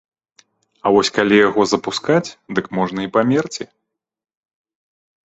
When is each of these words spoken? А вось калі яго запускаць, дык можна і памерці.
А 0.85 0.91
вось 0.93 1.09
калі 1.17 1.35
яго 1.39 1.61
запускаць, 1.71 2.33
дык 2.59 2.65
можна 2.77 2.99
і 3.07 3.11
памерці. 3.19 3.69